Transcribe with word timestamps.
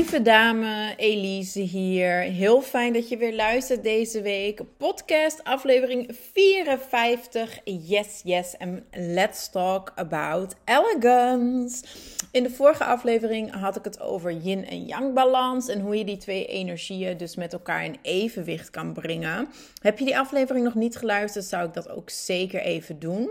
Lieve 0.00 0.22
dame, 0.22 0.94
Elise 0.96 1.60
hier. 1.60 2.20
Heel 2.20 2.62
fijn 2.62 2.92
dat 2.92 3.08
je 3.08 3.16
weer 3.16 3.34
luistert 3.34 3.82
deze 3.82 4.22
week. 4.22 4.60
Podcast 4.76 5.44
aflevering 5.44 6.16
54. 6.32 7.58
Yes, 7.64 8.20
yes. 8.24 8.56
En 8.56 8.84
let's 8.92 9.50
talk 9.50 9.92
about 9.94 10.54
elegance. 10.64 11.84
In 12.32 12.42
de 12.42 12.50
vorige 12.50 12.84
aflevering 12.84 13.54
had 13.54 13.76
ik 13.76 13.84
het 13.84 14.00
over 14.00 14.32
yin 14.32 14.66
en 14.66 14.84
yang 14.84 15.14
balans 15.14 15.68
en 15.68 15.80
hoe 15.80 15.98
je 15.98 16.04
die 16.04 16.16
twee 16.16 16.46
energieën 16.46 17.16
dus 17.16 17.36
met 17.36 17.52
elkaar 17.52 17.84
in 17.84 17.96
evenwicht 18.02 18.70
kan 18.70 18.92
brengen. 18.92 19.48
Heb 19.82 19.98
je 19.98 20.04
die 20.04 20.18
aflevering 20.18 20.64
nog 20.64 20.74
niet 20.74 20.96
geluisterd, 20.96 21.44
zou 21.44 21.66
ik 21.66 21.74
dat 21.74 21.90
ook 21.90 22.10
zeker 22.10 22.60
even 22.60 22.98
doen. 22.98 23.30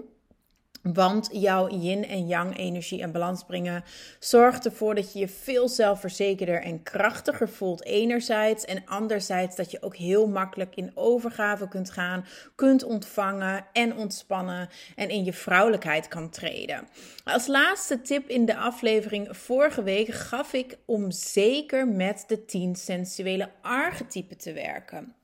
Want 0.94 1.30
jouw 1.32 1.70
yin 1.70 2.06
en 2.06 2.28
yang 2.28 2.58
energie 2.58 3.02
en 3.02 3.12
balans 3.12 3.44
brengen 3.44 3.84
zorgt 4.20 4.66
ervoor 4.66 4.96
dat 4.96 5.14
je 5.14 5.20
je 5.20 5.28
veel 5.28 5.70
zelfverzekerder 5.70 6.62
en 6.62 6.84
krachtiger 6.84 7.50
voelt 7.50 7.86
enerzijds 7.86 8.66
en 8.66 8.86
anderzijds 8.86 9.56
dat 9.56 9.72
je 9.72 9.82
ook 9.82 9.96
heel 9.96 10.28
makkelijk 10.28 10.76
in 10.76 10.92
overgave 10.94 11.68
kunt 11.68 11.92
gaan, 11.92 12.26
kunt 12.56 12.84
ontvangen 12.84 13.66
en 13.74 13.96
ontspannen 13.96 14.70
en 14.96 15.10
in 15.10 15.24
je 15.24 15.34
vrouwelijkheid 15.34 16.08
kan 16.08 16.30
treden. 16.30 16.88
Als 17.24 17.48
laatste 17.48 18.02
tip 18.02 18.30
in 18.30 18.46
de 18.46 18.56
aflevering 18.56 19.38
vorige 19.38 19.84
week 19.84 20.08
gaf 20.08 20.54
ik 20.54 20.78
om 20.86 21.12
zeker 21.12 21.88
met 21.88 22.24
de 22.28 22.46
10 22.46 22.76
sensuele 22.76 23.50
archetypen 23.62 24.38
te 24.38 24.54
werken. 24.54 25.19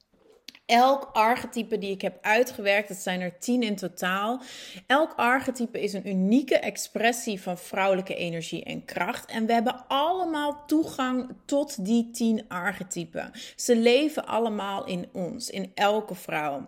Elk 0.66 1.10
archetype 1.14 1.78
die 1.78 1.92
ik 1.92 2.02
heb 2.02 2.18
uitgewerkt, 2.22 2.90
het 2.90 2.98
zijn 2.98 3.22
er 3.22 3.40
tien 3.40 3.64
in 3.64 3.76
totaal. 3.76 4.42
Elk 4.88 5.14
archetype 5.16 5.82
is 5.82 5.94
een 5.94 6.10
unieke 6.10 6.60
expressie 6.60 7.42
van 7.42 7.58
vrouwelijke 7.58 8.16
energie 8.16 8.64
en 8.64 8.86
kracht. 8.86 9.32
En 9.32 9.46
we 9.46 9.54
hebben 9.54 9.88
allemaal 9.88 10.64
toegang 10.66 11.30
tot 11.46 11.86
die 11.86 12.12
tien 12.12 12.46
archetypen. 12.48 13.32
Ze 13.56 13.78
leven 13.78 14.28
allemaal 14.28 14.86
in 14.86 15.10
ons, 15.12 15.50
in 15.50 15.72
elke 15.76 16.16
vrouw. 16.16 16.68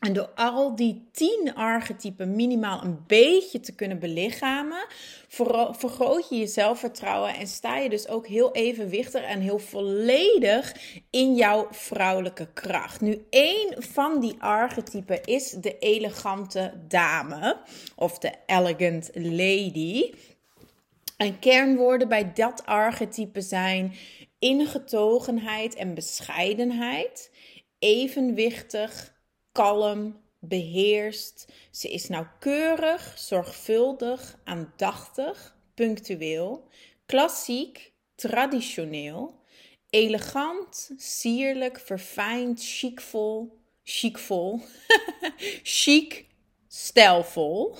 En 0.00 0.12
door 0.12 0.30
al 0.34 0.76
die 0.76 1.08
tien 1.12 1.52
archetypen 1.54 2.36
minimaal 2.36 2.84
een 2.84 2.98
beetje 3.06 3.60
te 3.60 3.74
kunnen 3.74 3.98
belichamen, 3.98 4.86
vergroot 5.70 6.28
je 6.28 6.36
je 6.36 6.46
zelfvertrouwen 6.46 7.34
en 7.34 7.46
sta 7.46 7.78
je 7.78 7.88
dus 7.88 8.08
ook 8.08 8.26
heel 8.26 8.52
evenwichtig 8.52 9.22
en 9.22 9.40
heel 9.40 9.58
volledig 9.58 10.76
in 11.10 11.34
jouw 11.34 11.66
vrouwelijke 11.70 12.48
kracht. 12.52 13.00
Nu, 13.00 13.26
één 13.30 13.82
van 13.82 14.20
die 14.20 14.36
archetypen 14.38 15.24
is 15.24 15.50
de 15.50 15.78
elegante 15.78 16.72
dame 16.88 17.56
of 17.96 18.18
de 18.18 18.32
elegant 18.46 19.10
lady. 19.14 20.12
En 21.16 21.38
kernwoorden 21.38 22.08
bij 22.08 22.32
dat 22.32 22.66
archetype 22.66 23.40
zijn 23.40 23.94
ingetogenheid 24.38 25.74
en 25.74 25.94
bescheidenheid, 25.94 27.30
evenwichtig 27.78 29.14
kalm, 29.56 30.20
beheerst. 30.38 31.52
Ze 31.70 31.88
is 31.88 32.08
nauwkeurig, 32.08 33.12
zorgvuldig, 33.16 34.38
aandachtig, 34.44 35.56
punctueel, 35.74 36.68
klassiek, 37.06 37.92
traditioneel, 38.14 39.40
elegant, 39.90 40.90
sierlijk, 40.96 41.80
verfijnd, 41.80 42.62
chicvol, 42.62 43.58
chicvol, 43.82 44.60
chic, 45.78 46.26
stijlvol, 46.68 47.78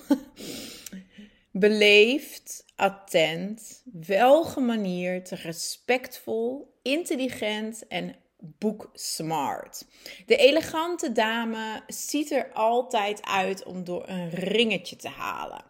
beleefd, 1.66 2.64
attent, 2.76 3.82
welgemanierd, 4.06 5.30
respectvol, 5.30 6.74
intelligent 6.82 7.86
en 7.86 8.14
boek 8.38 8.90
smart. 8.92 9.86
De 10.26 10.36
elegante 10.36 11.12
dame 11.12 11.82
ziet 11.86 12.30
er 12.30 12.52
altijd 12.52 13.26
uit 13.26 13.64
om 13.64 13.84
door 13.84 14.08
een 14.08 14.30
ringetje 14.30 14.96
te 14.96 15.08
halen. 15.08 15.64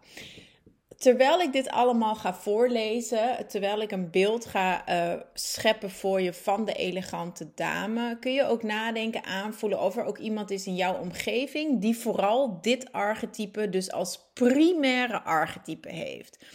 Terwijl 0.97 1.39
ik 1.39 1.51
dit 1.51 1.69
allemaal 1.69 2.15
ga 2.15 2.33
voorlezen, 2.33 3.47
terwijl 3.47 3.81
ik 3.81 3.91
een 3.91 4.11
beeld 4.11 4.45
ga 4.45 4.89
uh, 4.89 5.21
scheppen 5.33 5.91
voor 5.91 6.21
je 6.21 6.33
van 6.33 6.65
de 6.65 6.73
elegante 6.73 7.51
dame, 7.55 8.17
kun 8.19 8.33
je 8.33 8.45
ook 8.45 8.63
nadenken, 8.63 9.23
aanvoelen 9.23 9.81
of 9.81 9.97
er 9.97 10.05
ook 10.05 10.17
iemand 10.17 10.51
is 10.51 10.65
in 10.65 10.75
jouw 10.75 10.99
omgeving 10.99 11.81
die 11.81 11.97
vooral 11.97 12.61
dit 12.61 12.91
archetype 12.91 13.69
dus 13.69 13.91
als 13.91 14.29
primaire 14.33 15.21
archetype 15.21 15.89
heeft. 15.89 16.45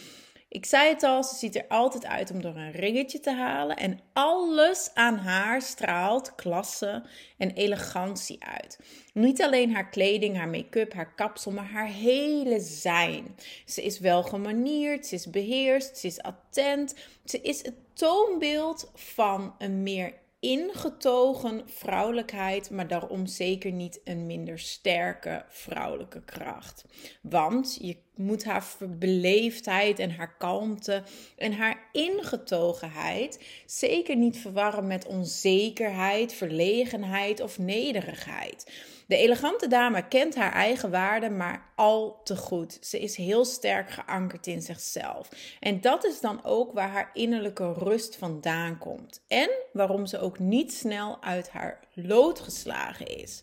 Ik 0.53 0.65
zei 0.65 0.89
het 0.89 1.03
al, 1.03 1.23
ze 1.23 1.35
ziet 1.35 1.55
er 1.55 1.65
altijd 1.67 2.05
uit 2.05 2.31
om 2.31 2.41
door 2.41 2.55
een 2.55 2.71
ringetje 2.71 3.19
te 3.19 3.31
halen. 3.31 3.77
En 3.77 3.99
alles 4.13 4.91
aan 4.93 5.17
haar 5.17 5.61
straalt 5.61 6.35
klasse 6.35 7.03
en 7.37 7.51
elegantie 7.51 8.43
uit. 8.43 8.79
Niet 9.13 9.41
alleen 9.41 9.73
haar 9.73 9.89
kleding, 9.89 10.37
haar 10.37 10.49
make-up, 10.49 10.93
haar 10.93 11.13
kapsel, 11.15 11.51
maar 11.51 11.69
haar 11.69 11.87
hele 11.87 12.59
zijn. 12.59 13.35
Ze 13.65 13.83
is 13.83 13.99
wel 13.99 14.23
gemanierd, 14.23 15.05
ze 15.05 15.15
is 15.15 15.29
beheerst, 15.29 15.97
ze 15.97 16.07
is 16.07 16.21
attent. 16.21 16.95
Ze 17.25 17.41
is 17.41 17.63
het 17.63 17.75
toonbeeld 17.93 18.91
van 18.93 19.55
een 19.57 19.83
meer 19.83 20.13
ingetogen 20.39 21.61
vrouwelijkheid, 21.65 22.69
maar 22.69 22.87
daarom 22.87 23.25
zeker 23.25 23.71
niet 23.71 24.01
een 24.03 24.25
minder 24.25 24.59
sterke 24.59 25.45
vrouwelijke 25.47 26.21
kracht. 26.23 26.85
Want 27.21 27.77
je 27.81 27.97
moet 28.15 28.43
haar 28.43 28.65
beleefdheid 28.79 29.99
en 29.99 30.11
haar 30.11 30.37
kalmte 30.37 31.03
en 31.37 31.53
haar 31.53 31.89
ingetogenheid 31.91 33.39
zeker 33.65 34.15
niet 34.15 34.37
verwarren 34.37 34.87
met 34.87 35.05
onzekerheid, 35.05 36.33
verlegenheid 36.33 37.41
of 37.41 37.59
nederigheid. 37.59 38.65
De 39.07 39.17
elegante 39.17 39.67
dame 39.67 40.07
kent 40.07 40.35
haar 40.35 40.51
eigen 40.51 40.91
waarde, 40.91 41.29
maar 41.29 41.71
al 41.75 42.21
te 42.23 42.35
goed. 42.37 42.77
Ze 42.81 42.99
is 42.99 43.15
heel 43.15 43.45
sterk 43.45 43.89
geankerd 43.89 44.47
in 44.47 44.61
zichzelf. 44.61 45.29
En 45.59 45.81
dat 45.81 46.05
is 46.05 46.19
dan 46.19 46.43
ook 46.43 46.73
waar 46.73 46.89
haar 46.89 47.09
innerlijke 47.13 47.73
rust 47.73 48.15
vandaan 48.15 48.77
komt. 48.77 49.23
En 49.27 49.49
waarom 49.73 50.05
ze 50.05 50.19
ook 50.19 50.39
niet 50.39 50.73
snel 50.73 51.21
uit 51.21 51.49
haar 51.49 51.79
lood 51.93 52.39
geslagen 52.39 53.05
is. 53.05 53.41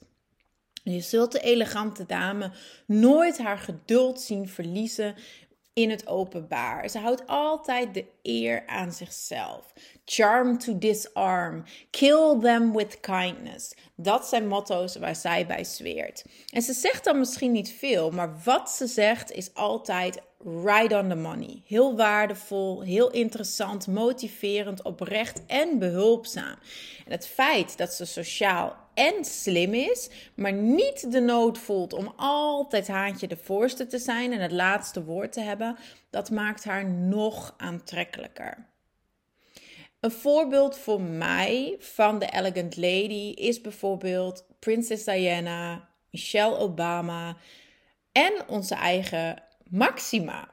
Je 0.83 1.01
zult 1.01 1.33
de 1.33 1.41
elegante 1.41 2.07
dame 2.07 2.51
nooit 2.87 3.39
haar 3.39 3.59
geduld 3.59 4.21
zien 4.21 4.49
verliezen 4.49 5.15
in 5.73 5.91
het 5.91 6.07
openbaar. 6.07 6.89
Ze 6.89 6.99
houdt 6.99 7.27
altijd 7.27 7.95
de 7.95 8.05
eer 8.23 8.67
aan 8.67 8.93
zichzelf. 8.93 9.73
Charm 10.05 10.59
to 10.59 10.79
disarm. 10.79 11.65
Kill 11.91 12.39
them 12.41 12.77
with 12.77 13.01
kindness. 13.01 13.75
Dat 13.97 14.27
zijn 14.27 14.49
motto's 14.49 14.97
waar 14.97 15.17
zij 15.17 15.47
bij 15.47 15.65
zweert. 15.65 16.25
En 16.53 16.63
ze 16.63 16.73
zegt 16.73 17.05
dan 17.05 17.19
misschien 17.19 17.53
niet 17.53 17.73
veel, 17.73 18.11
maar 18.11 18.41
wat 18.45 18.71
ze 18.71 18.87
zegt 18.87 19.33
is 19.33 19.55
altijd 19.55 20.21
right 20.45 20.93
on 20.93 21.09
the 21.09 21.15
money. 21.15 21.62
Heel 21.67 21.97
waardevol, 21.97 22.81
heel 22.81 23.11
interessant, 23.11 23.87
motiverend, 23.87 24.83
oprecht 24.83 25.47
en 25.47 25.79
behulpzaam. 25.79 26.56
En 27.06 27.12
het 27.12 27.26
feit 27.26 27.79
dat 27.79 27.93
ze 27.93 28.05
sociaal 28.05 28.80
en 28.94 29.25
slim 29.25 29.75
is, 29.75 30.10
maar 30.34 30.52
niet 30.52 31.12
de 31.12 31.20
nood 31.20 31.58
voelt 31.58 31.92
om 31.92 32.12
altijd 32.16 32.88
haantje 32.88 33.26
de 33.26 33.37
voorste 33.37 33.87
te 33.87 33.98
zijn 33.98 34.32
en 34.32 34.40
het 34.40 34.52
laatste 34.52 35.04
woord 35.04 35.32
te 35.32 35.40
hebben, 35.40 35.76
dat 36.10 36.31
maakt 36.31 36.64
haar 36.64 36.90
nog 36.90 37.54
aantrekkelijker. 37.56 38.69
Een 40.00 40.10
voorbeeld 40.10 40.78
voor 40.78 41.00
mij 41.00 41.76
van 41.78 42.19
de 42.19 42.26
Elegant 42.26 42.76
Lady 42.76 43.32
is 43.34 43.60
bijvoorbeeld 43.60 44.46
Princess 44.58 45.04
Diana, 45.04 45.88
Michelle 46.10 46.56
Obama 46.56 47.37
en 48.12 48.32
onze 48.48 48.75
eigen 48.75 49.42
Maxima. 49.70 50.50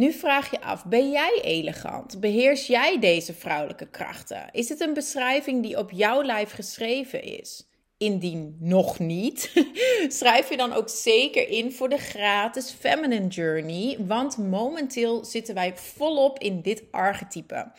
Nu 0.00 0.12
vraag 0.12 0.50
je 0.50 0.60
af: 0.60 0.84
ben 0.84 1.10
jij 1.10 1.40
elegant? 1.42 2.20
Beheers 2.20 2.66
jij 2.66 3.00
deze 3.00 3.34
vrouwelijke 3.34 3.86
krachten? 3.86 4.48
Is 4.52 4.68
het 4.68 4.80
een 4.80 4.94
beschrijving 4.94 5.62
die 5.62 5.78
op 5.78 5.90
jouw 5.90 6.22
lijf 6.22 6.52
geschreven 6.52 7.22
is? 7.22 7.68
indien 7.98 8.56
nog 8.60 8.98
niet, 8.98 9.52
schrijf 10.18 10.50
je 10.50 10.56
dan 10.56 10.72
ook 10.72 10.88
zeker 10.88 11.48
in 11.48 11.72
voor 11.72 11.88
de 11.88 11.98
gratis 11.98 12.76
Feminine 12.78 13.26
Journey. 13.26 13.96
Want 14.06 14.38
momenteel 14.38 15.24
zitten 15.24 15.54
wij 15.54 15.76
volop 15.76 16.38
in 16.38 16.62
dit 16.62 16.82
archetype. 16.90 17.72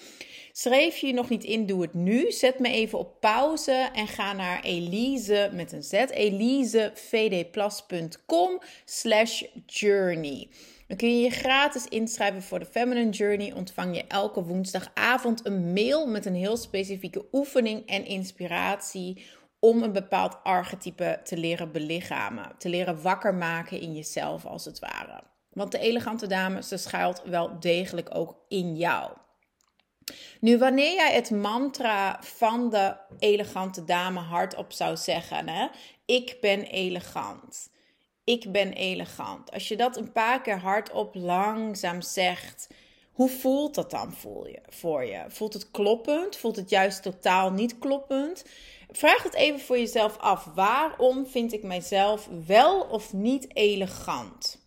Schreef 0.51 0.97
je 0.97 1.07
je 1.07 1.13
nog 1.13 1.29
niet 1.29 1.43
in, 1.43 1.65
doe 1.65 1.81
het 1.81 1.93
nu. 1.93 2.31
Zet 2.31 2.59
me 2.59 2.69
even 2.69 2.99
op 2.99 3.19
pauze 3.19 3.89
en 3.93 4.07
ga 4.07 4.33
naar 4.33 4.63
Elise 4.63 5.49
met 5.53 5.71
een 5.71 5.83
Z, 5.83 5.93
elisevdplus.com 5.93 8.61
slash 8.85 9.43
journey. 9.65 10.49
Dan 10.91 10.99
kun 10.99 11.17
je 11.17 11.23
je 11.23 11.29
gratis 11.29 11.87
inschrijven 11.87 12.41
voor 12.41 12.59
de 12.59 12.65
Feminine 12.65 13.09
Journey. 13.09 13.53
Ontvang 13.53 13.95
je 13.95 14.05
elke 14.07 14.43
woensdagavond 14.43 15.45
een 15.45 15.73
mail 15.73 16.07
met 16.07 16.25
een 16.25 16.35
heel 16.35 16.57
specifieke 16.57 17.25
oefening 17.31 17.87
en 17.87 18.05
inspiratie 18.05 19.25
om 19.59 19.83
een 19.83 19.91
bepaald 19.91 20.43
archetype 20.43 21.19
te 21.23 21.37
leren 21.37 21.71
belichamen. 21.71 22.55
Te 22.57 22.69
leren 22.69 23.01
wakker 23.01 23.35
maken 23.35 23.79
in 23.79 23.93
jezelf 23.93 24.45
als 24.45 24.65
het 24.65 24.79
ware. 24.79 25.23
Want 25.49 25.71
de 25.71 25.79
elegante 25.79 26.27
dame, 26.27 26.63
ze 26.63 26.77
schuilt 26.77 27.21
wel 27.25 27.59
degelijk 27.59 28.15
ook 28.15 28.35
in 28.47 28.75
jou. 28.75 29.11
Nu, 30.39 30.57
wanneer 30.57 30.93
jij 30.93 31.13
het 31.13 31.31
mantra 31.31 32.19
van 32.21 32.69
de 32.69 32.95
elegante 33.19 33.83
dame 33.83 34.19
hardop 34.19 34.71
zou 34.71 34.97
zeggen, 34.97 35.49
hè? 35.49 35.67
ik 36.05 36.37
ben 36.41 36.61
elegant. 36.61 37.69
Ik 38.31 38.51
ben 38.51 38.73
elegant. 38.73 39.51
Als 39.51 39.67
je 39.67 39.77
dat 39.77 39.97
een 39.97 40.11
paar 40.11 40.41
keer 40.41 40.59
hardop 40.59 41.15
langzaam 41.15 42.01
zegt, 42.01 42.67
hoe 43.11 43.29
voelt 43.29 43.75
dat 43.75 43.91
dan 43.91 44.13
voel 44.13 44.47
je, 44.47 44.59
voor 44.69 45.05
je? 45.05 45.23
Voelt 45.27 45.53
het 45.53 45.71
kloppend? 45.71 46.37
Voelt 46.37 46.55
het 46.55 46.69
juist 46.69 47.03
totaal 47.03 47.51
niet 47.51 47.79
kloppend? 47.79 48.45
Vraag 48.91 49.23
het 49.23 49.33
even 49.33 49.59
voor 49.59 49.77
jezelf 49.77 50.17
af. 50.17 50.45
Waarom 50.55 51.27
vind 51.27 51.53
ik 51.53 51.63
mijzelf 51.63 52.29
wel 52.45 52.81
of 52.81 53.13
niet 53.13 53.55
elegant? 53.55 54.60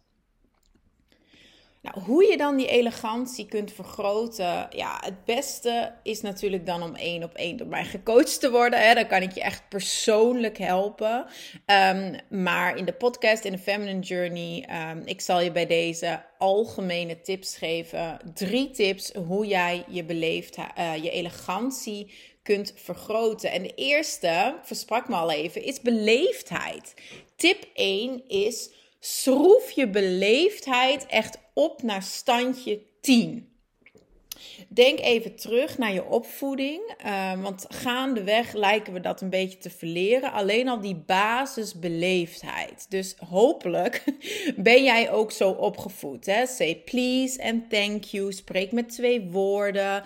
Nou, 1.84 2.00
hoe 2.00 2.24
je 2.24 2.36
dan 2.36 2.56
die 2.56 2.68
elegantie 2.68 3.46
kunt 3.46 3.72
vergroten, 3.72 4.66
ja, 4.70 4.98
het 5.00 5.24
beste 5.24 5.92
is 6.02 6.20
natuurlijk 6.20 6.66
dan 6.66 6.82
om 6.82 6.94
één 6.94 7.22
op 7.22 7.34
één 7.34 7.56
door 7.56 7.66
mij 7.66 7.84
gecoacht 7.84 8.40
te 8.40 8.50
worden. 8.50 8.86
Hè. 8.86 8.94
Dan 8.94 9.06
kan 9.06 9.22
ik 9.22 9.32
je 9.32 9.42
echt 9.42 9.68
persoonlijk 9.68 10.58
helpen. 10.58 11.26
Ehm, 11.66 12.18
maar 12.28 12.76
in 12.76 12.84
de 12.84 12.92
podcast, 12.92 13.44
in 13.44 13.52
de 13.52 13.58
Feminine 13.58 14.00
Journey, 14.00 14.68
um, 14.90 15.02
ik 15.04 15.20
zal 15.20 15.40
je 15.40 15.52
bij 15.52 15.66
deze 15.66 16.22
algemene 16.38 17.20
tips 17.20 17.56
geven. 17.56 18.18
Drie 18.34 18.70
tips 18.70 19.12
hoe 19.12 19.46
jij 19.46 19.84
je 19.88 20.04
beleefd, 20.04 20.56
uh, 20.56 20.96
je 20.96 21.10
elegantie 21.10 22.14
kunt 22.42 22.72
vergroten. 22.76 23.50
En 23.50 23.62
de 23.62 23.74
eerste, 23.74 24.54
versprak 24.62 25.08
me 25.08 25.14
al 25.14 25.30
even, 25.30 25.62
is 25.62 25.80
beleefdheid. 25.80 26.94
Tip 27.36 27.64
1 27.74 28.28
is 28.28 28.70
schroef 29.00 29.70
je 29.70 29.88
beleefdheid 29.88 31.06
echt 31.06 31.38
op 31.54 31.82
naar 31.82 32.02
standje 32.02 32.82
10. 33.00 33.48
Denk 34.68 35.00
even 35.00 35.36
terug 35.36 35.78
naar 35.78 35.92
je 35.92 36.04
opvoeding, 36.04 36.94
uh, 37.06 37.42
want 37.42 37.64
gaandeweg 37.68 38.52
lijken 38.52 38.92
we 38.92 39.00
dat 39.00 39.20
een 39.20 39.30
beetje 39.30 39.58
te 39.58 39.70
verleren. 39.70 40.32
Alleen 40.32 40.68
al 40.68 40.80
die 40.80 40.96
basisbeleefdheid. 40.96 42.86
Dus 42.88 43.14
hopelijk 43.28 44.04
ben 44.56 44.84
jij 44.84 45.10
ook 45.10 45.32
zo 45.32 45.50
opgevoed. 45.50 46.26
Hè? 46.26 46.46
Say 46.46 46.82
please 46.84 47.42
and 47.42 47.70
thank 47.70 48.04
you. 48.04 48.32
Spreek 48.32 48.72
met 48.72 48.88
twee 48.88 49.20
woorden. 49.30 50.02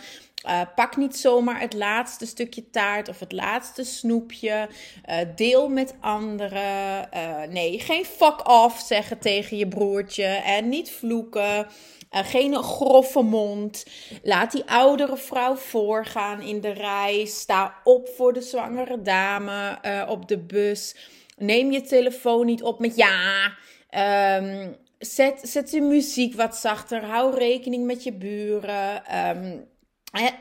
Uh, 0.47 0.61
pak 0.75 0.97
niet 0.97 1.17
zomaar 1.17 1.61
het 1.61 1.75
laatste 1.75 2.27
stukje 2.27 2.71
taart 2.71 3.09
of 3.09 3.21
het 3.21 3.33
laatste 3.33 3.85
snoepje. 3.85 4.69
Uh, 5.09 5.17
deel 5.37 5.69
met 5.69 5.95
anderen. 6.01 7.09
Uh, 7.15 7.43
nee, 7.49 7.81
geen 7.81 8.05
fuck 8.05 8.49
off 8.49 8.81
zeggen 8.81 9.19
tegen 9.19 9.57
je 9.57 9.69
broertje. 9.69 10.25
En 10.25 10.69
niet 10.69 10.91
vloeken. 10.91 11.67
geen 12.11 12.55
grove 12.55 13.23
mond. 13.23 13.85
Laat 14.23 14.53
die 14.53 14.65
oudere 14.71 15.17
vrouw 15.17 15.55
voorgaan 15.55 16.41
in 16.41 16.61
de 16.61 16.71
rij. 16.71 17.25
Sta 17.27 17.75
op 17.85 18.09
voor 18.17 18.33
de 18.33 18.43
zwangere 18.43 19.03
dame 19.03 19.79
op 20.09 20.29
de 20.29 20.39
bus. 20.39 20.97
Neem 21.37 21.73
je 21.73 21.81
telefoon 21.81 22.47
niet 22.47 22.63
op 22.63 22.79
met 22.79 22.97
ja. 22.97 23.53
Um, 24.37 24.77
zet, 24.99 25.41
zet 25.43 25.71
de 25.71 25.81
muziek 25.81 26.35
wat 26.35 26.57
zachter. 26.57 27.05
Hou 27.05 27.35
rekening 27.35 27.85
met 27.87 28.03
je 28.05 28.13
buren. 28.13 29.03
Um, 29.37 29.67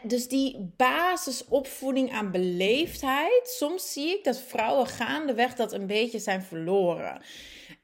dus 0.03 0.27
die 0.27 0.73
basisopvoeding 0.77 2.11
aan 2.11 2.31
beleefdheid, 2.31 3.41
soms 3.43 3.93
zie 3.93 4.17
ik 4.17 4.23
dat 4.23 4.41
vrouwen 4.41 4.87
gaandeweg 4.87 5.53
dat 5.53 5.73
een 5.73 5.87
beetje 5.87 6.19
zijn 6.19 6.41
verloren. 6.41 7.21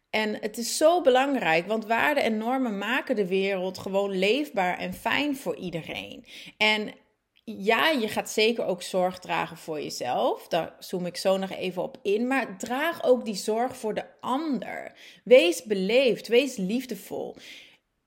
En 0.10 0.38
het 0.40 0.58
is 0.58 0.78
zo 0.78 1.02
belangrijk, 1.02 1.68
want 1.68 1.86
waarden 1.86 2.24
en 2.24 2.38
normen 2.38 2.78
maken 2.78 3.16
de 3.16 3.28
wereld 3.28 3.78
gewoon 3.78 4.18
leefbaar 4.18 4.78
en 4.78 4.94
fijn 4.94 5.36
voor 5.36 5.56
iedereen. 5.56 6.26
En 6.58 6.94
ja, 7.46 7.90
je 7.90 8.08
gaat 8.08 8.30
zeker 8.30 8.66
ook 8.66 8.82
zorg 8.82 9.20
dragen 9.20 9.58
voor 9.58 9.82
jezelf. 9.82 10.48
Daar 10.48 10.76
zoom 10.80 11.06
ik 11.06 11.18
zo 11.18 11.38
nog 11.38 11.52
even 11.52 11.84
op 11.84 11.98
in. 12.02 12.28
Maar 12.28 12.58
draag 12.58 13.04
ook 13.04 13.26
die 13.26 13.36
zorg 13.36 13.78
voor 13.78 13.94
de 13.94 14.06
ander. 14.20 14.92
Wees 15.24 15.64
beleefd, 15.64 16.28
wees 16.28 16.56
liefdevol 16.56 17.36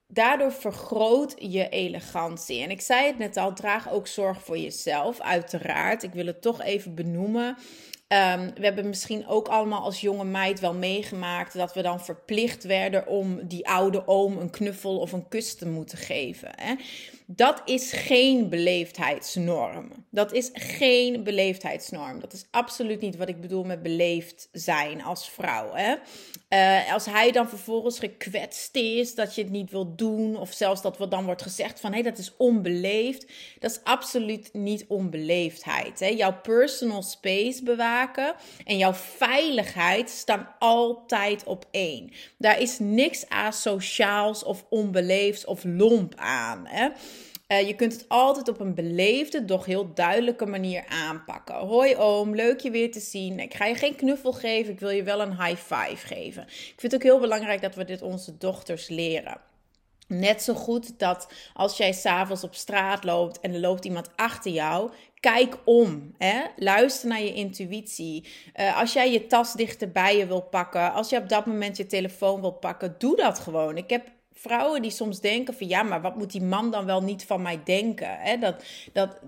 daardoor 0.06 0.53
vergroot 0.53 1.35
je 1.38 1.69
elegantie. 1.69 2.62
En 2.62 2.70
ik 2.70 2.81
zei 2.81 3.06
het 3.06 3.19
net 3.19 3.37
al, 3.37 3.53
draag 3.53 3.91
ook 3.91 4.06
zorg 4.06 4.43
voor 4.43 4.58
jezelf, 4.58 5.20
uiteraard. 5.20 6.03
Ik 6.03 6.12
wil 6.12 6.26
het 6.26 6.43
toch 6.43 6.62
even 6.62 6.94
benoemen. 6.94 7.56
Ehm, 8.08 8.50
we 8.55 8.64
hebben 8.64 8.88
misschien 8.88 9.26
ook 9.26 9.49
allemaal 9.49 9.82
als 9.82 10.00
jonge 10.00 10.25
meid 10.25 10.61
wel 10.61 10.75
meegemaakt 10.75 11.53
dat 11.53 11.75
we 11.75 11.82
dan 11.82 12.00
verplicht 12.00 12.64
werden 12.64 13.06
om 13.06 13.47
die 13.47 13.69
oude 13.69 14.06
oom 14.06 14.37
een 14.37 14.50
knuffel 14.50 14.99
of 14.99 15.12
een 15.12 15.29
kus 15.29 15.55
te 15.55 15.69
moeten 15.69 15.99
geven. 15.99 16.50
Hè? 16.56 16.75
Dat 17.28 17.62
is 17.64 17.93
geen 17.93 18.49
beleefdheidsnorm. 18.49 19.90
Dat 20.11 20.32
is 20.32 20.50
geen 20.52 21.25
beleefdheidsnorm. 21.25 22.20
Dat 22.20 22.32
is 22.32 22.46
absoluut 22.50 23.00
niet 23.00 23.17
wat 23.17 23.28
ik 23.28 23.40
bedoel 23.40 23.64
met 23.64 23.82
beleefd 23.82 24.49
zijn 24.52 25.02
als 25.02 25.31
vrouw. 25.31 25.75
Hè? 25.75 25.94
Uh, 26.49 26.93
als 26.93 27.06
hij 27.06 27.32
dan 27.32 27.49
vervolgens 27.49 27.99
gekwetst 27.99 28.76
is 28.76 29.14
dat 29.14 29.34
je 29.34 29.43
het 29.43 29.50
niet 29.50 29.70
wilt 29.70 29.99
doen, 29.99 30.37
of 30.37 30.52
zelfs 30.52 30.82
dat 30.82 30.99
wat 30.99 31.11
dan 31.11 31.25
wordt 31.25 31.43
gezegd 31.43 31.81
van 31.81 31.93
hé, 31.93 32.00
hey, 32.00 32.11
dat 32.11 32.19
is 32.19 32.32
onbeleefd. 32.37 33.26
Dat 33.58 33.70
is 33.70 33.81
absoluut 33.84 34.50
niet 34.52 34.84
onbeleefdheid. 34.88 36.00
Hè? 36.00 36.06
Jouw 36.06 36.40
personal 36.43 37.02
space 37.02 37.62
bewaken 37.62 38.34
en 38.64 38.78
jouw 38.78 38.94
veiligheid 38.94 40.11
staan 40.11 40.49
altijd 40.58 41.44
op 41.44 41.67
één. 41.70 42.12
Daar 42.38 42.61
is 42.61 42.78
niks 42.78 43.28
asociaals 43.28 44.44
of 44.44 44.64
onbeleefds 44.69 45.44
of 45.44 45.64
lomp 45.64 46.14
aan. 46.17 46.67
Hè? 46.67 46.88
Uh, 47.49 47.67
je 47.67 47.75
kunt 47.75 47.93
het 47.93 48.05
altijd 48.09 48.49
op 48.49 48.61
een 48.61 48.75
beleefde, 48.75 49.45
doch 49.45 49.65
heel 49.65 49.95
duidelijke 49.95 50.47
manier 50.47 50.85
aanpakken. 50.87 51.55
Hoi 51.55 51.97
oom, 51.97 52.35
leuk 52.35 52.61
je 52.61 52.71
weer 52.71 52.93
te 52.93 53.00
zien. 53.00 53.38
Ik 53.38 53.55
ga 53.55 53.65
je 53.65 53.75
geen 53.75 53.97
knuffel 53.97 54.33
geven, 54.33 54.73
ik 54.73 54.81
wil 54.81 54.91
je 54.91 55.03
wel 55.03 55.21
een 55.21 55.43
high 55.43 55.75
five 55.75 56.07
geven. 56.07 56.43
Ik 56.43 56.75
vind 56.76 56.93
het 56.93 56.95
ook 56.95 57.03
heel 57.03 57.21
belangrijk 57.21 57.61
dat 57.61 57.75
we 57.75 57.85
dit 57.85 58.03
onze 58.03 58.37
dochters 58.37 58.88
leren. 58.88 59.41
Net 60.09 60.43
zo 60.43 60.55
goed 60.55 60.99
dat 60.99 61.29
als 61.55 61.76
jij 61.76 61.93
s'avonds 61.93 62.45
op 62.45 62.55
straat 62.55 63.05
loopt 63.05 63.41
en 63.41 63.55
er 63.55 63.61
loopt 63.61 63.85
iemand 63.85 64.11
achter 64.17 64.50
jou, 64.53 64.91
kijk 65.21 65.59
om. 65.65 66.15
Hè? 66.19 66.43
Luister 66.57 67.09
naar 67.09 67.23
je 67.23 67.35
intuïtie. 67.35 68.29
Uh, 68.57 68.81
als 68.81 68.93
jij 68.93 69.12
je 69.12 69.26
tas 69.26 69.53
dichter 69.53 69.91
bij 69.91 70.17
je 70.17 70.26
wil 70.26 70.43
pakken, 70.43 70.93
als 70.93 71.11
je 71.11 71.17
op 71.17 71.29
dat 71.29 71.47
moment 71.47 71.76
je 71.76 71.87
telefoon 71.87 72.41
wil 72.41 72.53
pakken, 72.53 72.95
doe 72.99 73.17
dat 73.17 73.38
gewoon. 73.38 73.76
Ik 73.76 73.91
heb 73.91 74.09
vrouwen 74.38 74.83
die 74.83 74.90
soms 74.90 75.21
denken 75.21 75.55
van 75.55 75.69
ja, 75.69 75.83
maar 75.83 76.00
wat 76.00 76.16
moet 76.16 76.33
die 76.33 76.43
man 76.43 76.71
dan 76.71 76.85
wel 76.87 77.02
niet 77.02 77.25
van 77.25 77.43
mij 77.43 77.61
denken? 77.64 78.19
Hè? 78.19 78.38
Dat, 78.38 78.64
dat, 78.93 79.21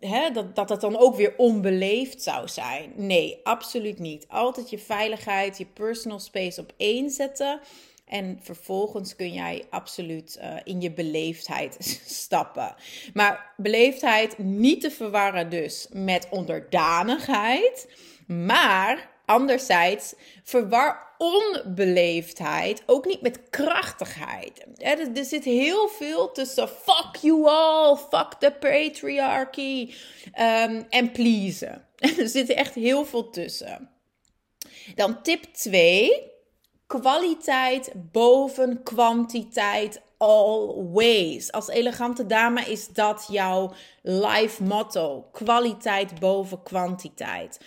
hè? 0.00 0.30
Dat, 0.30 0.56
dat 0.56 0.68
het 0.68 0.80
dan 0.80 0.98
ook 0.98 1.16
weer 1.16 1.34
onbeleefd 1.36 2.22
zou 2.22 2.48
zijn. 2.48 2.92
Nee, 2.96 3.40
absoluut 3.42 3.98
niet. 3.98 4.28
Altijd 4.28 4.70
je 4.70 4.78
veiligheid, 4.78 5.58
je 5.58 5.66
personal 5.66 6.18
space 6.18 6.60
op 6.60 6.72
één 6.76 7.10
zetten. 7.10 7.60
En 8.04 8.38
vervolgens 8.42 9.16
kun 9.16 9.32
jij 9.32 9.64
absoluut 9.70 10.38
uh, 10.40 10.54
in 10.64 10.80
je 10.80 10.90
beleefdheid 10.90 11.76
stappen. 12.06 12.74
Maar 13.14 13.54
beleefdheid 13.56 14.38
niet 14.38 14.80
te 14.80 14.90
verwarren 14.90 15.50
dus 15.50 15.86
met 15.92 16.28
onderdanigheid. 16.30 17.88
Maar 18.26 19.10
anderzijds, 19.30 20.14
verwar 20.44 21.08
onbeleefdheid 21.18 22.82
ook 22.86 23.06
niet 23.06 23.20
met 23.20 23.40
krachtigheid. 23.50 24.66
Er, 24.76 25.24
zit 25.24 25.44
heel 25.44 25.88
veel 25.88 26.32
tussen 26.32 26.68
fuck 26.68 27.16
you 27.20 27.48
all, 27.48 27.96
fuck 27.96 28.32
the 28.38 28.56
patriarchy 28.60 29.94
um, 30.38 30.86
en 30.88 31.12
pleasen. 31.12 31.84
Er 32.18 32.28
zit 32.28 32.50
echt 32.50 32.74
heel 32.74 33.04
veel 33.04 33.30
tussen. 33.30 33.90
Dan 34.94 35.22
tip 35.22 35.44
2. 35.44 36.28
Kwaliteit 36.86 37.92
boven 37.94 38.82
kwantiteit 38.82 40.02
always. 40.16 41.52
Als 41.52 41.68
elegante 41.68 42.26
dame 42.26 42.60
is 42.60 42.88
dat 42.88 43.26
jouw 43.30 43.72
life 44.02 44.62
motto. 44.62 45.28
Kwaliteit 45.32 46.20
boven 46.20 46.62
kwantiteit 46.62 47.60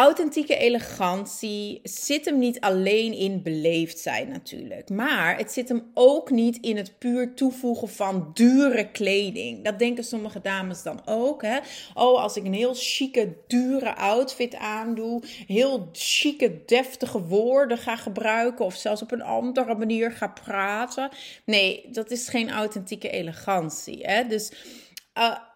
authentieke 0.00 0.56
elegantie 0.56 1.80
zit 1.82 2.24
hem 2.24 2.38
niet 2.38 2.60
alleen 2.60 3.12
in 3.12 3.42
beleefd 3.42 3.98
zijn 3.98 4.28
natuurlijk. 4.28 4.88
Maar 4.88 5.36
het 5.36 5.52
zit 5.52 5.68
hem 5.68 5.90
ook 5.94 6.30
niet 6.30 6.58
in 6.60 6.76
het 6.76 6.98
puur 6.98 7.34
toevoegen 7.34 7.88
van 7.88 8.30
dure 8.34 8.90
kleding. 8.90 9.64
Dat 9.64 9.78
denken 9.78 10.04
sommige 10.04 10.40
dames 10.40 10.82
dan 10.82 11.02
ook. 11.06 11.42
Hè? 11.42 11.58
Oh, 11.94 12.22
als 12.22 12.36
ik 12.36 12.44
een 12.44 12.54
heel 12.54 12.74
chique, 12.74 13.36
dure 13.46 13.94
outfit 13.94 14.54
aandoe. 14.54 15.22
Heel 15.46 15.88
chique, 15.92 16.62
deftige 16.66 17.20
woorden 17.20 17.78
ga 17.78 17.96
gebruiken. 17.96 18.64
Of 18.64 18.74
zelfs 18.74 19.02
op 19.02 19.12
een 19.12 19.22
andere 19.22 19.74
manier 19.74 20.12
ga 20.12 20.28
praten. 20.28 21.08
Nee, 21.44 21.88
dat 21.92 22.10
is 22.10 22.28
geen 22.28 22.50
authentieke 22.50 23.10
elegantie. 23.10 23.98
Hè? 24.02 24.26
Dus 24.26 24.52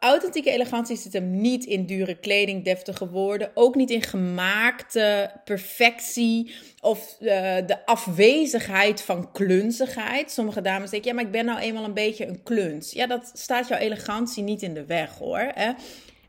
authentieke 0.01 0.51
elegantie 0.51 0.97
zit 0.97 1.13
hem 1.13 1.41
niet 1.41 1.65
in 1.65 1.87
dure 1.87 2.15
kleding, 2.15 2.65
deftige 2.65 3.09
woorden. 3.09 3.51
Ook 3.55 3.75
niet 3.75 3.91
in 3.91 4.03
gemaakte 4.03 5.31
perfectie 5.45 6.55
of 6.81 7.17
uh, 7.21 7.29
de 7.67 7.87
afwezigheid 7.87 9.03
van 9.03 9.33
klunzigheid. 9.33 10.31
Sommige 10.31 10.61
dames 10.61 10.91
denken, 10.91 11.09
ja, 11.09 11.15
maar 11.15 11.25
ik 11.25 11.31
ben 11.31 11.45
nou 11.45 11.59
eenmaal 11.59 11.85
een 11.85 11.95
beetje 11.95 12.27
een 12.27 12.43
kluns. 12.43 12.93
Ja, 12.93 13.07
dat 13.07 13.31
staat 13.35 13.69
jouw 13.69 13.79
elegantie 13.79 14.43
niet 14.43 14.63
in 14.63 14.75
de 14.75 14.85
weg 14.85 15.19
hoor. 15.19 15.51
Hè? 15.55 15.73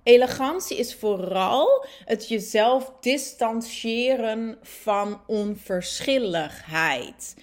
Elegantie 0.04 0.78
is 0.78 0.96
vooral 0.96 1.86
het 2.06 2.28
jezelf 2.28 2.92
distancieren 3.00 4.58
van 4.62 5.22
onverschilligheid. 5.28 7.36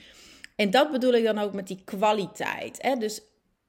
En 0.56 0.70
dat 0.70 0.90
bedoel 0.90 1.12
ik 1.12 1.24
dan 1.24 1.38
ook 1.38 1.52
met 1.52 1.66
die 1.66 1.82
kwaliteit. 1.84 2.82
Hè? 2.82 2.96
Dus 2.96 3.20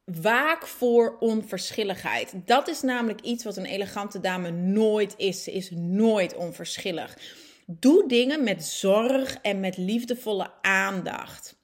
waak 0.06 0.68
voor 0.68 1.18
onverschilligheid. 1.20 2.34
Dat 2.46 2.68
is 2.68 2.82
namelijk 2.82 3.22
iets 3.22 3.44
wat 3.44 3.58
een 3.58 3.66
elegante 3.66 4.20
dame 4.20 4.52
nooit 4.52 5.14
is. 5.18 5.44
Ze 5.44 5.52
is 5.52 5.70
nooit 5.72 6.36
onverschillig. 6.36 7.18
Doe 7.66 8.08
dingen 8.08 8.44
met 8.44 8.66
zorg 8.66 9.38
en 9.42 9.60
met 9.60 9.78
liefdevolle 9.78 10.52
aandacht. 10.62 11.62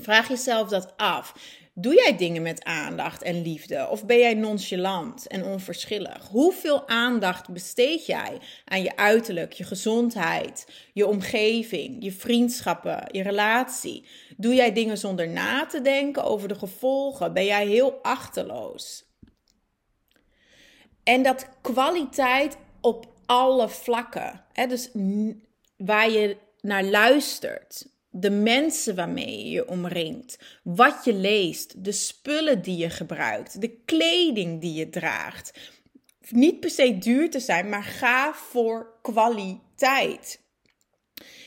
Vraag 0.00 0.28
jezelf 0.28 0.68
dat 0.68 0.96
af. 0.96 1.34
Doe 1.76 1.94
jij 1.94 2.16
dingen 2.16 2.42
met 2.42 2.64
aandacht 2.64 3.22
en 3.22 3.42
liefde? 3.42 3.88
Of 3.88 4.06
ben 4.06 4.18
jij 4.18 4.34
nonchalant 4.34 5.26
en 5.26 5.44
onverschillig? 5.44 6.28
Hoeveel 6.28 6.88
aandacht 6.88 7.48
besteed 7.48 8.06
jij 8.06 8.38
aan 8.64 8.82
je 8.82 8.96
uiterlijk, 8.96 9.52
je 9.52 9.64
gezondheid, 9.64 10.66
je 10.92 11.06
omgeving, 11.06 12.04
je 12.04 12.12
vriendschappen, 12.12 13.08
je 13.10 13.22
relatie? 13.22 14.06
Doe 14.36 14.54
jij 14.54 14.72
dingen 14.72 14.98
zonder 14.98 15.28
na 15.28 15.66
te 15.66 15.80
denken 15.80 16.24
over 16.24 16.48
de 16.48 16.54
gevolgen? 16.54 17.32
Ben 17.32 17.44
jij 17.44 17.66
heel 17.66 17.98
achterloos? 18.02 19.04
En 21.02 21.22
dat 21.22 21.48
kwaliteit 21.60 22.56
op 22.80 23.06
alle 23.26 23.68
vlakken. 23.68 24.44
Hè? 24.52 24.66
Dus 24.66 24.90
waar 25.76 26.10
je 26.10 26.36
naar 26.60 26.84
luistert, 26.84 27.86
de 28.16 28.30
mensen 28.30 28.94
waarmee 28.94 29.44
je 29.44 29.50
je 29.50 29.68
omringt, 29.68 30.38
wat 30.62 31.04
je 31.04 31.14
leest, 31.14 31.84
de 31.84 31.92
spullen 31.92 32.62
die 32.62 32.76
je 32.76 32.90
gebruikt, 32.90 33.60
de 33.60 33.70
kleding 33.84 34.60
die 34.60 34.74
je 34.74 34.90
draagt. 34.90 35.72
Niet 36.28 36.60
per 36.60 36.70
se 36.70 36.98
duur 36.98 37.30
te 37.30 37.40
zijn, 37.40 37.68
maar 37.68 37.82
ga 37.82 38.34
voor 38.34 38.98
kwaliteit. 39.02 40.40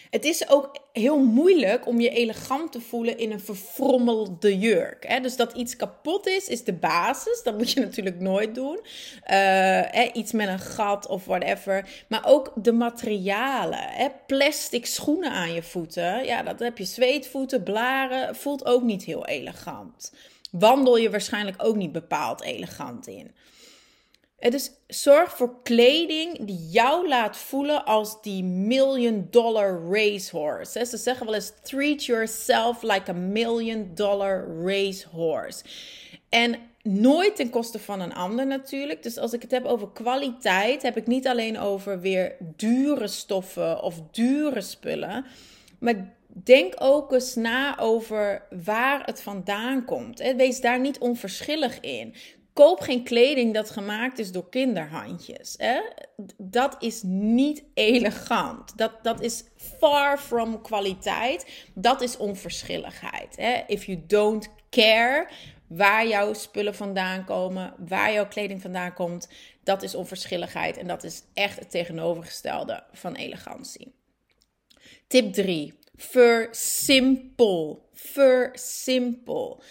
Het 0.10 0.26
is 0.26 0.50
ook 0.50 0.78
heel 0.94 1.20
moeilijk 1.20 1.88
om 1.88 2.00
je 2.00 2.10
elegant 2.10 2.72
te 2.72 2.82
voelen 2.82 3.18
in 3.18 3.32
een 3.32 3.40
verfrommelde 3.40 4.58
jurk. 4.58 5.08
Hè? 5.08 5.20
Dus 5.20 5.36
dat 5.36 5.54
iets 5.54 5.76
kapot 5.76 6.28
is, 6.28 6.48
is 6.48 6.64
de 6.64 6.74
basis. 6.74 7.42
Dat 7.44 7.58
moet 7.58 7.72
je 7.72 7.80
natuurlijk 7.86 8.20
nooit 8.20 8.56
doen. 8.56 8.80
Uh, 9.32 10.10
iets 10.14 10.32
met 10.32 10.48
een 10.48 10.60
gat 10.60 11.08
of 11.08 11.26
whatever. 11.26 11.90
Maar 12.08 12.24
ook 12.26 12.52
de 12.56 12.72
materialen. 12.72 13.80
Hè? 13.82 14.08
Plastic 14.28 14.86
schoenen 14.86 15.32
aan 15.32 15.54
je 15.54 15.64
voeten. 15.64 16.26
Ja, 16.26 16.44
dat 16.44 16.60
heb 16.60 16.78
je 16.78 16.86
zweetvoeten, 16.86 17.64
blaren. 17.64 18.36
Voelt 18.36 18.66
ook 18.66 18.82
niet 18.82 19.04
heel 19.04 19.26
elegant. 19.26 20.12
Wandel 20.52 20.98
je 20.98 21.10
waarschijnlijk 21.10 21.64
ook 21.64 21.76
niet 21.76 21.92
bepaald 21.92 22.42
elegant 22.42 23.08
in. 23.08 23.36
Dus 24.40 24.72
zorg 24.88 25.38
voor 25.38 25.62
kleding 25.64 26.46
die 26.46 26.68
jou 26.70 27.08
laat 27.08 27.38
voelen 27.38 27.86
als 27.86 28.22
die 28.22 28.44
million 28.44 29.28
dollar 29.32 29.82
racehorse. 29.92 30.86
Ze 30.86 30.98
zeggen 30.98 31.26
wel 31.26 31.36
eens: 31.36 31.54
treat 31.62 32.06
yourself 32.06 32.82
like 32.82 33.12
a 33.12 33.14
million 33.14 33.92
dollar 33.94 34.48
racehorse. 34.64 35.64
En 36.30 36.56
nooit 36.82 37.36
ten 37.36 37.50
koste 37.50 37.80
van 37.80 38.02
een 38.02 38.14
ander 38.14 38.48
natuurlijk. 38.48 39.04
Dus 39.04 39.18
als 39.18 39.34
ik 39.34 39.42
het 39.42 39.52
heb 39.52 39.66
over 39.66 39.90
kwaliteit, 39.92 40.82
heb 40.82 40.98
ik 40.98 41.08
niet 41.08 41.28
alleen 41.28 41.60
over 41.60 42.00
weer 42.00 42.36
dure 42.56 43.08
stoffen 43.08 43.82
of 43.82 44.02
dure 44.12 44.62
spullen. 44.62 45.26
Maar 45.80 46.16
denk 46.28 46.74
ook 46.78 47.12
eens 47.12 47.36
na 47.36 47.80
over 47.80 48.44
waar 48.64 49.06
het 49.06 49.22
vandaan 49.22 49.86
komt. 49.86 50.34
Wees 50.36 50.62
daar 50.62 50.80
niet 50.80 51.00
onverschillig 51.00 51.80
in 51.80 52.14
koop 52.58 52.80
geen 52.80 53.04
kleding 53.04 53.54
dat 53.54 53.70
gemaakt 53.70 54.20
is 54.20 54.32
door 54.32 54.50
kinderhandjes. 54.50 55.56
Hè? 55.58 55.82
Dat 56.38 56.76
is 56.80 57.02
niet 57.04 57.64
elegant. 57.74 58.78
Dat, 58.78 58.92
dat 59.02 59.22
is 59.22 59.44
far 59.56 60.18
from 60.18 60.62
kwaliteit. 60.62 61.66
Dat 61.74 62.02
is 62.02 62.18
onverschilligheid. 62.18 63.36
Hè? 63.36 63.64
If 63.68 63.86
you 63.86 64.04
don't 64.08 64.50
care 64.70 65.30
waar 65.68 66.08
jouw 66.08 66.34
spullen 66.34 66.76
vandaan 66.76 67.26
komen, 67.26 67.74
waar 67.88 68.14
jouw 68.14 68.28
kleding 68.28 68.62
vandaan 68.62 68.94
komt, 68.94 69.30
dat 69.64 69.84
is 69.84 69.96
onverschilligheid. 69.96 70.78
En 70.78 70.88
dat 70.88 71.04
is 71.04 71.24
echt 71.34 71.60
het 71.60 71.72
tegenovergestelde 71.72 72.84
van 72.92 73.16
elegantie. 73.16 73.94
Tip 75.08 75.34
3. 75.34 75.74
Versimpel. 75.96 77.90
Versimpel. 77.94 79.64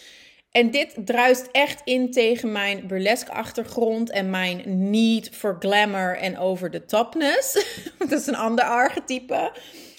En 0.56 0.70
dit 0.70 0.94
druist 1.04 1.48
echt 1.52 1.80
in 1.84 2.10
tegen 2.10 2.52
mijn 2.52 2.86
burlesque 2.86 3.32
achtergrond 3.32 4.10
en 4.10 4.30
mijn 4.30 4.90
need 4.90 5.30
for 5.32 5.56
glamour 5.58 6.16
en 6.18 6.38
over 6.38 6.70
the 6.70 6.84
topness. 6.84 7.52
dat 7.98 8.12
is 8.12 8.26
een 8.26 8.36
ander 8.36 8.64
archetype. 8.64 9.52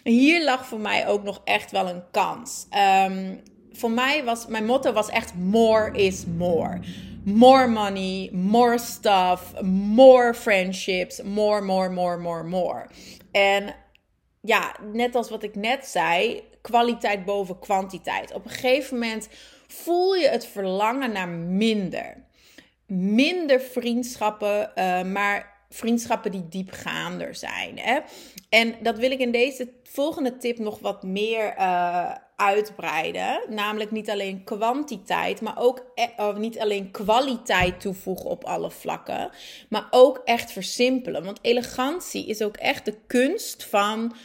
Hier 0.04 0.44
lag 0.44 0.68
voor 0.68 0.80
mij 0.80 1.08
ook 1.08 1.24
nog 1.24 1.42
echt 1.44 1.72
wel 1.72 1.90
een 1.90 2.04
kans. 2.12 2.66
Ehm, 2.70 3.36
voor 3.72 3.92
mij 3.92 4.24
was 4.24 4.48
mijn 4.48 4.66
motto 4.66 4.94
was 4.94 5.10
echt 5.10 5.34
more 5.36 5.92
is 5.92 6.26
more. 6.38 6.80
More 7.24 7.68
money, 7.68 8.30
more 8.34 8.78
stuff, 8.78 9.62
more 9.94 10.34
friendships, 10.34 11.22
more, 11.22 11.62
more, 11.62 11.90
more, 11.90 12.18
more, 12.18 12.44
more. 12.44 12.86
En 13.32 13.76
ja, 14.42 14.76
net 14.94 15.16
als 15.16 15.30
wat 15.30 15.44
ik 15.44 15.56
net 15.56 15.86
zei, 15.86 16.44
kwaliteit 16.62 17.26
boven 17.26 17.60
kwantiteit. 17.60 18.34
Op 18.34 18.46
een 18.46 18.52
gegeven 18.52 18.94
moment 19.00 19.28
voel 19.68 20.16
je 20.16 20.28
het 20.28 20.46
verlangen 20.46 21.12
naar 21.12 21.30
minder. 21.30 22.26
Minder 22.88 23.62
vriendschappen, 23.62 24.72
uh, 24.76 25.04
maar 25.04 25.56
vriendschappen 25.70 26.32
die 26.32 26.48
diepgaander 26.48 27.36
zijn. 27.36 27.80
Hè? 27.80 28.00
En 28.50 28.76
dat 28.82 28.98
wil 28.98 29.12
ik 29.12 29.20
in 29.20 29.32
deze 29.32 29.74
volgende 29.84 30.38
tip 30.38 30.58
nog 30.58 30.80
wat 30.80 31.04
meer 31.04 31.56
uh, 31.58 32.12
uitbreiden. 32.36 33.42
Namelijk 33.50 33.92
niet 33.92 34.10
alleen 34.10 34.44
kwantiteit, 34.44 35.42
maar 35.42 35.58
ook 35.58 35.86
uh, 36.20 36.36
niet 36.36 36.60
alleen 36.60 36.92
kwaliteit 36.92 37.80
toevoegen 37.82 38.30
op 38.30 38.44
alle 38.44 38.72
vlakken. 38.72 39.30
Maar 39.70 39.88
ook 39.90 40.22
echt 40.26 40.52
versimpelen. 40.52 41.24
Want 41.24 41.40
elegantie 41.42 42.28
is 42.28 42.42
ook 42.42 42.58
echt 42.58 42.86
de 42.86 42.98
kunst 43.08 43.64
van 43.64 44.16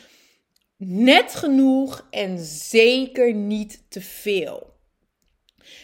net 0.76 1.34
genoeg 1.34 2.06
en 2.11 2.38
zeker 2.44 3.34
niet 3.34 3.84
te 3.88 4.00
veel. 4.00 4.72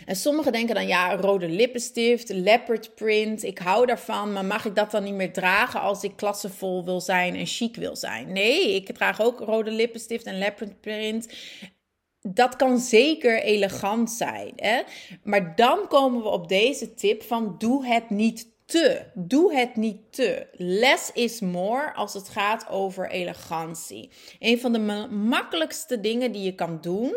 En 0.06 0.16
sommigen 0.16 0.52
denken 0.52 0.74
dan, 0.74 0.86
ja, 0.86 1.16
rode 1.16 1.48
lippenstift, 1.48 2.28
leopard 2.28 2.94
print, 2.94 3.42
ik 3.42 3.58
hou 3.58 3.86
daarvan, 3.86 4.32
maar 4.32 4.44
mag 4.44 4.64
ik 4.64 4.74
dat 4.74 4.90
dan 4.90 5.04
niet 5.04 5.14
meer 5.14 5.32
dragen 5.32 5.80
als 5.80 6.02
ik 6.02 6.16
klassevol 6.16 6.84
wil 6.84 7.00
zijn 7.00 7.36
en 7.36 7.46
chic 7.46 7.76
wil 7.76 7.96
zijn? 7.96 8.32
Nee, 8.32 8.74
ik 8.74 8.94
draag 8.94 9.20
ook 9.20 9.40
rode 9.40 9.70
lippenstift 9.70 10.24
en 10.24 10.38
leopard 10.38 10.80
print. 10.80 11.28
Dat 12.20 12.56
kan 12.56 12.78
zeker 12.78 13.42
elegant 13.42 14.10
zijn. 14.10 14.52
Hè? 14.56 14.82
Maar 15.22 15.56
dan 15.56 15.88
komen 15.88 16.22
we 16.22 16.28
op 16.28 16.48
deze 16.48 16.94
tip 16.94 17.22
van 17.22 17.54
doe 17.58 17.86
het 17.86 18.10
niet 18.10 18.46
te. 18.68 19.02
Doe 19.14 19.54
het 19.54 19.76
niet 19.76 20.00
te. 20.10 20.46
Less 20.52 21.12
is 21.12 21.40
more 21.40 21.94
als 21.94 22.14
het 22.14 22.28
gaat 22.28 22.68
over 22.68 23.10
elegantie. 23.10 24.10
Een 24.38 24.60
van 24.60 24.72
de 24.72 25.06
makkelijkste 25.10 26.00
dingen 26.00 26.32
die 26.32 26.42
je 26.42 26.54
kan 26.54 26.78
doen 26.80 27.16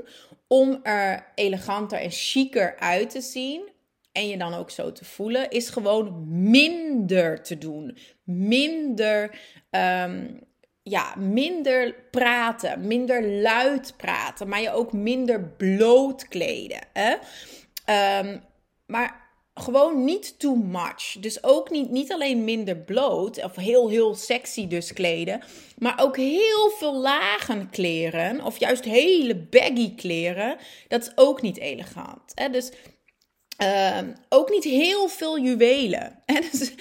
om 0.51 0.79
er 0.84 1.25
eleganter 1.36 2.00
en 2.00 2.12
chiquer 2.12 2.75
uit 2.79 3.10
te 3.10 3.22
zien 3.22 3.70
en 4.12 4.27
je 4.27 4.38
dan 4.38 4.53
ook 4.53 4.70
zo 4.70 4.91
te 4.91 5.05
voelen, 5.05 5.50
is 5.50 5.70
gewoon 5.70 6.25
minder 6.50 7.43
te 7.43 7.58
doen. 7.58 7.98
Minder, 8.24 9.39
um, 9.70 10.39
ja, 10.84 11.15
minder 11.17 11.96
praten, 12.12 12.88
minder 12.88 13.27
luid 13.27 13.93
praten, 13.98 14.48
maar 14.48 14.62
je 14.62 14.72
ook 14.72 14.93
minder 14.93 15.43
bloot 15.43 16.27
kleden. 16.27 16.81
Hè? 16.93 17.12
Um, 18.20 18.43
maar 18.86 19.21
gewoon 19.62 20.03
niet 20.03 20.39
too 20.39 20.56
much. 20.56 21.15
Dus 21.20 21.44
ook 21.44 21.70
niet, 21.70 21.89
niet 21.89 22.12
alleen 22.12 22.44
minder 22.44 22.77
bloot 22.77 23.44
of 23.44 23.56
heel, 23.56 23.89
heel 23.89 24.15
sexy 24.15 24.68
dus 24.68 24.94
kleden. 24.94 25.41
Maar 25.77 26.00
ook 26.01 26.18
heel 26.18 26.70
veel 26.77 26.96
lagen 26.96 27.70
kleren. 27.70 28.44
Of 28.44 28.60
juist 28.60 28.84
hele 28.84 29.36
baggy 29.36 29.96
kleren. 29.96 30.58
Dat 30.88 31.01
is 31.01 31.12
ook 31.15 31.41
niet 31.41 31.58
elegant. 31.58 32.32
Hè? 32.34 32.50
Dus 32.50 32.72
Ehm, 33.58 34.12
ook 34.29 34.50
niet 34.50 34.63
heel 34.63 35.08
veel 35.08 35.39
juwelen. 35.39 36.20
Dus, 36.51 36.74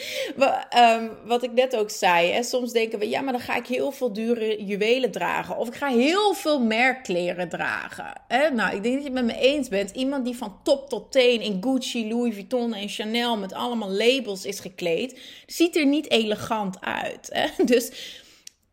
ehm, 0.69 1.09
wat 1.25 1.43
ik 1.43 1.53
net 1.53 1.77
ook 1.77 1.91
zei. 1.91 2.31
Hè, 2.31 2.43
soms 2.43 2.73
denken 2.73 2.99
we, 2.99 3.09
ja, 3.09 3.21
maar 3.21 3.33
dan 3.33 3.43
ga 3.43 3.57
ik 3.57 3.67
heel 3.67 3.93
veel 3.93 4.13
dure 4.13 4.65
juwelen 4.65 5.11
dragen. 5.11 5.57
Of 5.57 5.69
ik 5.69 5.75
ga 5.75 5.89
heel 5.89 6.35
veel 6.35 6.61
merkkleren 6.61 7.49
dragen. 7.49 8.13
Hè? 8.29 8.51
Nou, 8.51 8.77
ik 8.77 8.83
denk 8.83 8.95
dat 8.95 9.05
je 9.05 9.11
het 9.11 9.25
met 9.25 9.37
me 9.37 9.43
eens 9.43 9.69
bent. 9.69 9.91
Iemand 9.91 10.25
die 10.25 10.37
van 10.37 10.57
top 10.63 10.89
tot 10.89 11.13
teen 11.13 11.41
in 11.41 11.59
Gucci, 11.61 12.09
Louis 12.09 12.35
Vuitton 12.35 12.75
en 12.75 12.89
Chanel 12.89 13.37
met 13.37 13.53
allemaal 13.53 13.91
labels 13.91 14.45
is 14.45 14.61
gekleed, 14.61 15.19
ziet 15.47 15.77
er 15.77 15.87
niet 15.87 16.11
elegant 16.11 16.81
uit. 16.81 17.29
Hè? 17.33 17.65
Dus 17.65 17.91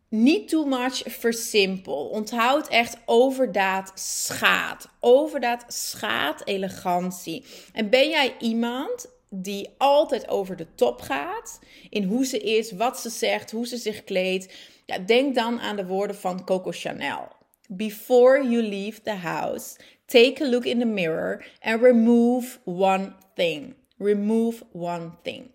niet 0.09 0.49
too 0.49 0.65
much 0.65 1.01
versimpel. 1.05 2.05
Onthoud 2.05 2.67
echt 2.67 2.97
overdaad 3.05 3.91
schaadt. 3.95 4.87
Overdaad 4.99 5.65
schaadt 5.67 6.47
elegantie. 6.47 7.45
En 7.73 7.89
ben 7.89 8.09
jij 8.09 8.35
iemand 8.39 9.15
die 9.29 9.69
altijd 9.77 10.27
over 10.27 10.55
de 10.55 10.75
top 10.75 11.01
gaat 11.01 11.59
in 11.89 12.03
hoe 12.03 12.25
ze 12.25 12.39
is, 12.39 12.71
wat 12.71 12.99
ze 12.99 13.09
zegt, 13.09 13.51
hoe 13.51 13.67
ze 13.67 13.77
zich 13.77 14.03
kleedt? 14.03 14.53
Ja, 14.85 14.99
denk 14.99 15.35
dan 15.35 15.59
aan 15.59 15.75
de 15.75 15.85
woorden 15.85 16.15
van 16.15 16.45
Coco 16.45 16.71
Chanel. 16.71 17.27
Before 17.69 18.49
you 18.49 18.61
leave 18.63 19.01
the 19.01 19.15
house, 19.15 19.75
take 20.05 20.43
a 20.43 20.49
look 20.49 20.65
in 20.65 20.79
the 20.79 20.85
mirror 20.85 21.45
and 21.59 21.81
remove 21.81 22.57
one 22.65 23.15
thing. 23.35 23.75
Remove 23.97 24.63
one 24.73 25.11
thing. 25.23 25.51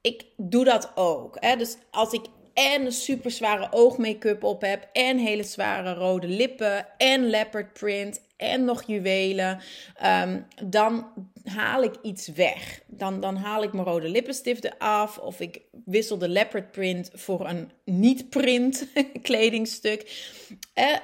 Ik 0.00 0.24
doe 0.36 0.64
dat 0.64 0.92
ook. 0.94 1.36
Hè? 1.40 1.56
Dus 1.56 1.76
als 1.90 2.12
ik 2.12 2.24
en 2.58 2.84
een 2.84 2.92
super 2.92 3.30
zware 3.30 3.68
oogmake-up 3.70 4.42
op 4.42 4.60
heb 4.60 4.88
en 4.92 5.18
hele 5.18 5.42
zware 5.42 5.94
rode 5.94 6.28
lippen 6.28 6.86
en 6.96 7.30
leopard 7.30 7.72
print 7.72 8.20
en 8.36 8.64
nog 8.64 8.82
juwelen, 8.82 9.60
um, 10.04 10.46
dan 10.64 11.06
haal 11.44 11.82
ik 11.82 11.94
iets 12.02 12.28
weg. 12.28 12.80
Dan, 12.86 13.20
dan 13.20 13.36
haal 13.36 13.62
ik 13.62 13.72
mijn 13.72 13.86
rode 13.86 14.08
lippenstiften 14.08 14.78
af 14.78 15.18
of 15.18 15.40
ik 15.40 15.60
wissel 15.84 16.18
de 16.18 16.28
leopard 16.28 16.70
print 16.70 17.10
voor 17.12 17.48
een 17.48 17.70
niet-print 17.84 18.86
kledingstuk. 19.22 20.26
Uh, 20.74 20.96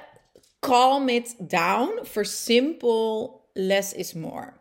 calm 0.59 1.09
it 1.09 1.35
down, 1.39 1.99
versimpel, 2.03 3.41
less 3.53 3.93
is 3.93 4.13
more. 4.13 4.53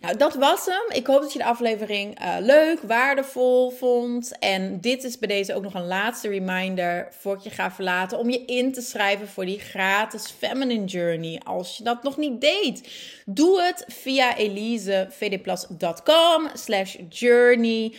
Nou, 0.00 0.16
dat 0.16 0.34
was 0.34 0.66
hem. 0.66 0.82
Ik 0.88 1.06
hoop 1.06 1.20
dat 1.20 1.32
je 1.32 1.38
de 1.38 1.44
aflevering 1.44 2.20
uh, 2.20 2.36
leuk, 2.40 2.80
waardevol 2.80 3.70
vond. 3.70 4.38
En 4.38 4.80
dit 4.80 5.04
is 5.04 5.18
bij 5.18 5.28
deze 5.28 5.54
ook 5.54 5.62
nog 5.62 5.74
een 5.74 5.86
laatste 5.86 6.28
reminder 6.28 7.08
voor 7.10 7.36
ik 7.36 7.40
je 7.40 7.50
ga 7.50 7.70
verlaten. 7.70 8.18
Om 8.18 8.30
je 8.30 8.44
in 8.44 8.72
te 8.72 8.80
schrijven 8.80 9.28
voor 9.28 9.44
die 9.44 9.58
gratis 9.58 10.34
Feminine 10.38 10.84
Journey. 10.84 11.40
Als 11.44 11.76
je 11.76 11.84
dat 11.84 12.02
nog 12.02 12.16
niet 12.16 12.40
deed, 12.40 12.88
doe 13.26 13.62
het 13.62 13.84
via 13.86 14.36
elisevdplas.com 14.36 16.48
slash 16.54 16.96
journey. 17.08 17.94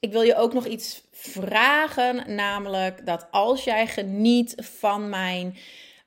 Ik 0.00 0.12
wil 0.12 0.22
je 0.22 0.36
ook 0.36 0.52
nog 0.52 0.66
iets 0.66 1.02
vragen. 1.12 2.34
Namelijk 2.34 3.06
dat 3.06 3.26
als 3.30 3.64
jij 3.64 3.86
geniet 3.86 4.54
van 4.56 5.08
mijn 5.08 5.56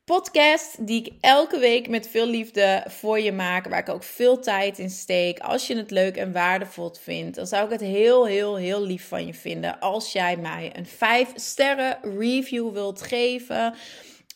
podcast 0.06 0.88
die 0.88 1.06
ik 1.06 1.14
elke 1.22 1.60
week 1.60 1.90
met 1.90 2.08
veel 2.08 2.26
liefde 2.26 2.86
voor 2.88 3.20
je 3.20 3.32
maak, 3.32 3.68
waar 3.68 3.80
ik 3.80 3.90
ook 3.90 4.04
veel 4.04 4.40
tijd 4.40 4.80
in 4.80 4.90
steek. 4.90 5.40
Als 5.40 5.68
je 5.68 5.76
het 5.76 5.92
leuk 5.92 6.18
en 6.18 6.32
waardevol 6.32 6.94
vindt, 7.00 7.36
dan 7.36 7.48
zou 7.48 7.66
ik 7.66 7.72
het 7.72 7.82
heel, 7.82 8.26
heel, 8.26 8.56
heel 8.56 8.82
lief 8.82 9.08
van 9.08 9.26
je 9.26 9.34
vinden 9.34 9.80
als 9.80 10.12
jij 10.12 10.38
mij 10.38 10.72
een 10.76 10.86
5 10.86 11.32
sterren 11.36 11.98
review 12.18 12.72
wilt 12.72 13.02
geven. 13.02 13.74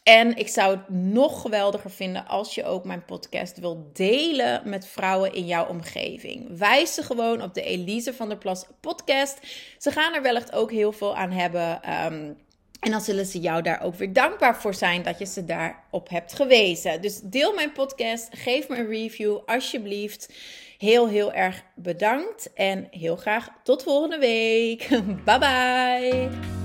En 0.03 0.37
ik 0.37 0.47
zou 0.47 0.77
het 0.77 0.89
nog 0.89 1.41
geweldiger 1.41 1.91
vinden 1.91 2.27
als 2.27 2.55
je 2.55 2.65
ook 2.65 2.85
mijn 2.85 3.05
podcast 3.05 3.59
wilt 3.59 3.95
delen 3.95 4.61
met 4.65 4.87
vrouwen 4.87 5.33
in 5.33 5.45
jouw 5.45 5.67
omgeving. 5.67 6.57
Wijs 6.57 6.93
ze 6.93 7.03
gewoon 7.03 7.41
op 7.41 7.53
de 7.53 7.61
Elise 7.61 8.13
van 8.13 8.29
der 8.29 8.37
Plas 8.37 8.65
podcast. 8.79 9.39
Ze 9.77 9.91
gaan 9.91 10.13
er 10.13 10.21
wellicht 10.21 10.53
ook 10.53 10.71
heel 10.71 10.91
veel 10.91 11.15
aan 11.15 11.31
hebben. 11.31 11.93
Um, 12.05 12.37
en 12.79 12.91
dan 12.91 13.01
zullen 13.01 13.25
ze 13.25 13.39
jou 13.39 13.61
daar 13.61 13.81
ook 13.81 13.95
weer 13.95 14.13
dankbaar 14.13 14.61
voor 14.61 14.73
zijn 14.73 15.03
dat 15.03 15.19
je 15.19 15.25
ze 15.25 15.45
daarop 15.45 16.09
hebt 16.09 16.33
gewezen. 16.33 17.01
Dus 17.01 17.19
deel 17.23 17.53
mijn 17.53 17.71
podcast, 17.71 18.27
geef 18.31 18.69
me 18.69 18.77
een 18.77 18.89
review 18.89 19.37
alsjeblieft. 19.45 20.33
Heel, 20.77 21.07
heel 21.07 21.33
erg 21.33 21.63
bedankt 21.75 22.53
en 22.53 22.87
heel 22.91 23.15
graag 23.15 23.49
tot 23.63 23.83
volgende 23.83 24.17
week. 24.17 24.87
Bye 25.25 25.39
bye. 25.39 26.56